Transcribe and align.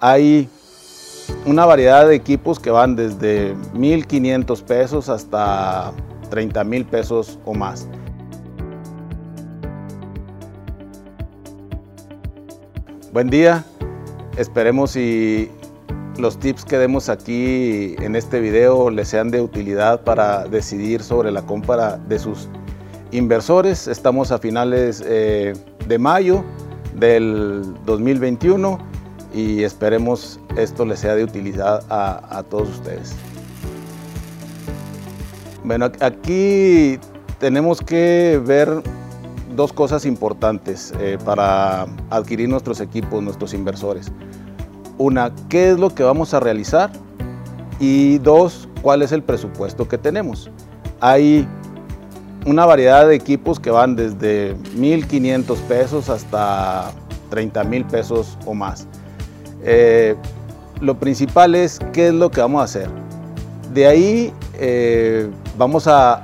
Hay 0.00 0.48
una 1.46 1.64
variedad 1.66 2.06
de 2.08 2.14
equipos 2.14 2.58
que 2.58 2.70
van 2.70 2.96
desde 2.96 3.54
1.500 3.74 4.62
pesos 4.62 5.08
hasta 5.08 5.92
30 6.30 6.64
mil 6.64 6.84
pesos 6.84 7.38
o 7.44 7.54
más. 7.54 7.86
Buen 13.12 13.30
día, 13.30 13.64
esperemos 14.36 14.96
y 14.96 15.48
los 16.18 16.38
tips 16.38 16.64
que 16.64 16.78
demos 16.78 17.08
aquí 17.08 17.94
en 18.00 18.16
este 18.16 18.40
video 18.40 18.90
les 18.90 19.08
sean 19.08 19.30
de 19.30 19.40
utilidad 19.40 20.02
para 20.02 20.46
decidir 20.48 21.02
sobre 21.02 21.30
la 21.30 21.42
compra 21.42 21.96
de 22.08 22.18
sus 22.18 22.48
inversores. 23.12 23.86
Estamos 23.86 24.32
a 24.32 24.38
finales 24.38 25.02
eh, 25.06 25.52
de 25.86 25.98
mayo 25.98 26.44
del 26.96 27.62
2021 27.84 28.93
y 29.34 29.64
esperemos 29.64 30.38
esto 30.56 30.84
les 30.84 31.00
sea 31.00 31.14
de 31.16 31.24
utilidad 31.24 31.84
a, 31.90 32.42
todos 32.48 32.68
ustedes. 32.68 33.14
Bueno, 35.64 35.86
aquí 36.00 36.98
tenemos 37.38 37.80
que 37.80 38.40
ver 38.44 38.82
dos 39.56 39.72
cosas 39.72 40.06
importantes 40.06 40.92
eh, 41.00 41.18
para 41.24 41.86
adquirir 42.10 42.48
nuestros 42.48 42.80
equipos, 42.80 43.22
nuestros 43.22 43.54
inversores. 43.54 44.12
Una, 44.98 45.32
¿qué 45.48 45.70
es 45.70 45.78
lo 45.78 45.92
que 45.94 46.04
vamos 46.04 46.34
a 46.34 46.40
realizar? 46.40 46.90
Y 47.80 48.18
dos, 48.18 48.68
¿cuál 48.82 49.02
es 49.02 49.10
el 49.10 49.22
presupuesto 49.22 49.88
que 49.88 49.98
tenemos? 49.98 50.50
Hay 51.00 51.46
una 52.46 52.66
variedad 52.66 53.08
de 53.08 53.16
equipos 53.16 53.58
que 53.58 53.70
van 53.70 53.96
desde 53.96 54.54
1.500 54.76 55.56
pesos 55.62 56.08
hasta 56.08 56.92
30 57.30 57.64
mil 57.64 57.84
pesos 57.84 58.38
o 58.46 58.54
más. 58.54 58.86
Eh, 59.64 60.14
lo 60.80 60.98
principal 60.98 61.54
es 61.54 61.80
qué 61.92 62.08
es 62.08 62.14
lo 62.14 62.30
que 62.30 62.40
vamos 62.40 62.60
a 62.60 62.64
hacer. 62.64 62.88
De 63.72 63.86
ahí 63.86 64.32
eh, 64.54 65.30
vamos 65.56 65.86
a 65.86 66.22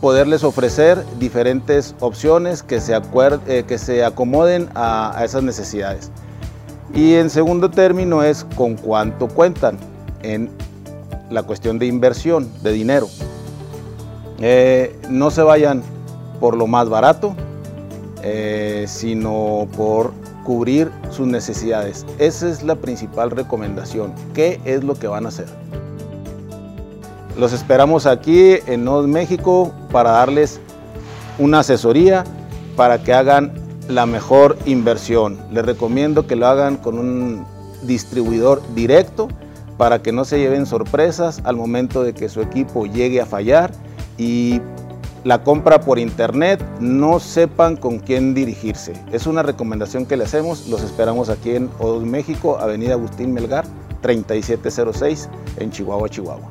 poderles 0.00 0.44
ofrecer 0.44 1.02
diferentes 1.18 1.94
opciones 2.00 2.62
que 2.62 2.80
se, 2.80 2.94
eh, 2.94 3.64
que 3.66 3.78
se 3.78 4.04
acomoden 4.04 4.68
a, 4.74 5.22
esas 5.24 5.42
necesidades. 5.42 6.10
Y 6.94 7.14
en 7.14 7.30
segundo 7.30 7.70
término 7.70 8.22
es 8.22 8.44
con 8.56 8.76
cuánto 8.76 9.28
cuentan 9.28 9.78
en 10.22 10.50
la 11.30 11.42
cuestión 11.42 11.78
de 11.78 11.86
inversión, 11.86 12.48
de 12.62 12.72
dinero. 12.72 13.08
no 15.08 15.30
se 15.30 15.42
vayan 15.42 15.82
por 16.40 16.56
lo 16.56 16.66
más 16.66 16.88
barato, 16.88 17.34
sino 18.86 19.66
por 19.76 20.12
cubrir 20.46 20.92
sus 21.10 21.26
necesidades. 21.26 22.06
Esa 22.20 22.48
es 22.48 22.62
la 22.62 22.76
principal 22.76 23.32
recomendación. 23.32 24.14
¿Qué 24.32 24.60
es 24.64 24.84
lo 24.84 24.94
que 24.94 25.08
van 25.08 25.26
a 25.26 25.30
hacer? 25.30 25.46
Los 27.36 27.52
esperamos 27.52 28.06
aquí 28.06 28.54
en 28.66 28.84
Nod 28.84 29.06
México 29.08 29.74
para 29.90 30.12
darles 30.12 30.60
una 31.38 31.58
asesoría 31.58 32.22
para 32.76 33.02
que 33.02 33.12
hagan 33.12 33.52
la 33.88 34.06
mejor 34.06 34.56
inversión. 34.66 35.36
Les 35.50 35.66
recomiendo 35.66 36.28
que 36.28 36.36
lo 36.36 36.46
hagan 36.46 36.76
con 36.76 36.96
un 36.96 37.44
distribuidor 37.82 38.62
directo 38.76 39.26
para 39.76 40.00
que 40.00 40.12
no 40.12 40.24
se 40.24 40.38
lleven 40.38 40.64
sorpresas 40.64 41.42
al 41.44 41.56
momento 41.56 42.04
de 42.04 42.14
que 42.14 42.28
su 42.28 42.40
equipo 42.40 42.86
llegue 42.86 43.20
a 43.20 43.26
fallar 43.26 43.72
y 44.16 44.60
la 45.26 45.42
compra 45.42 45.80
por 45.80 45.98
internet, 45.98 46.64
no 46.78 47.18
sepan 47.18 47.74
con 47.74 47.98
quién 47.98 48.32
dirigirse. 48.32 48.92
Es 49.10 49.26
una 49.26 49.42
recomendación 49.42 50.06
que 50.06 50.16
le 50.16 50.22
hacemos. 50.22 50.68
Los 50.68 50.84
esperamos 50.84 51.30
aquí 51.30 51.56
en 51.56 51.68
Odos 51.80 52.04
México, 52.04 52.58
Avenida 52.60 52.92
Agustín 52.92 53.34
Melgar, 53.34 53.64
3706, 54.02 55.28
en 55.58 55.72
Chihuahua, 55.72 56.08
Chihuahua. 56.08 56.48